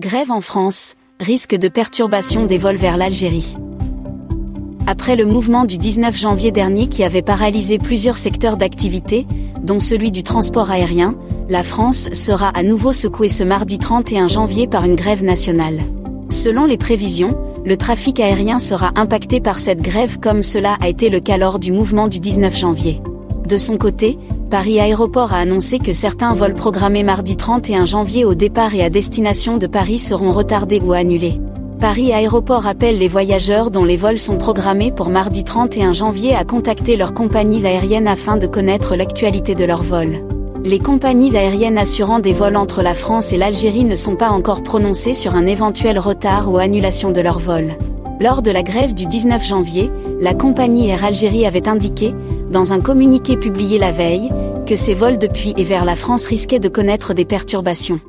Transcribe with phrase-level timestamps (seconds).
[0.00, 3.56] Grève en France, risque de perturbation des vols vers l'Algérie.
[4.86, 9.26] Après le mouvement du 19 janvier dernier qui avait paralysé plusieurs secteurs d'activité,
[9.60, 11.16] dont celui du transport aérien,
[11.48, 15.80] la France sera à nouveau secouée ce mardi 31 janvier par une grève nationale.
[16.28, 21.10] Selon les prévisions, le trafic aérien sera impacté par cette grève comme cela a été
[21.10, 23.02] le cas lors du mouvement du 19 janvier.
[23.48, 24.16] De son côté,
[24.50, 28.88] Paris Aéroport a annoncé que certains vols programmés mardi 31 janvier au départ et à
[28.88, 31.38] destination de Paris seront retardés ou annulés.
[31.78, 36.44] Paris Aéroport appelle les voyageurs dont les vols sont programmés pour mardi 31 janvier à
[36.44, 40.16] contacter leurs compagnies aériennes afin de connaître l'actualité de leur vol.
[40.64, 44.62] Les compagnies aériennes assurant des vols entre la France et l'Algérie ne sont pas encore
[44.62, 47.74] prononcées sur un éventuel retard ou annulation de leur vol.
[48.18, 49.90] Lors de la grève du 19 janvier,
[50.20, 52.12] la compagnie Air Algérie avait indiqué,
[52.50, 54.30] dans un communiqué publié la veille,
[54.66, 58.00] que ses vols depuis et vers la France risquaient de connaître des perturbations.